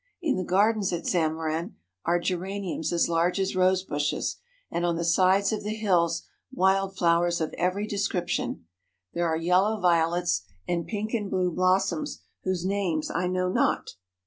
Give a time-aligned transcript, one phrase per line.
[0.19, 4.37] In the gardens at Zammarin are geraniums as large as rose bushes
[4.71, 8.65] and on the sides of the hills wild flowers of every description.
[9.13, 13.91] There are yellow violets, and pink and blue blossoms whose names I know not.